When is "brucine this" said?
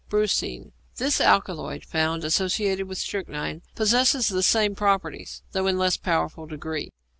0.09-1.21